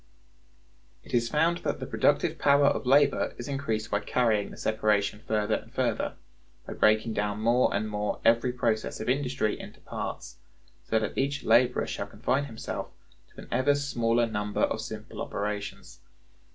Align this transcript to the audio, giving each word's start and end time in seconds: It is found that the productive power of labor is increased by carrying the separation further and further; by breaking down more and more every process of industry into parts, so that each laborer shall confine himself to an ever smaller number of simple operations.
It 1.03 1.13
is 1.13 1.29
found 1.29 1.59
that 1.59 1.79
the 1.79 1.85
productive 1.85 2.39
power 2.39 2.65
of 2.65 2.87
labor 2.87 3.35
is 3.37 3.47
increased 3.47 3.91
by 3.91 3.99
carrying 3.99 4.49
the 4.49 4.57
separation 4.57 5.21
further 5.27 5.53
and 5.53 5.71
further; 5.71 6.15
by 6.65 6.73
breaking 6.73 7.13
down 7.13 7.39
more 7.39 7.71
and 7.71 7.87
more 7.87 8.19
every 8.25 8.51
process 8.51 8.99
of 8.99 9.07
industry 9.07 9.59
into 9.59 9.79
parts, 9.81 10.37
so 10.89 10.97
that 10.97 11.15
each 11.19 11.43
laborer 11.43 11.85
shall 11.85 12.07
confine 12.07 12.45
himself 12.45 12.87
to 13.35 13.41
an 13.41 13.47
ever 13.51 13.75
smaller 13.75 14.25
number 14.25 14.61
of 14.61 14.81
simple 14.81 15.21
operations. 15.21 15.99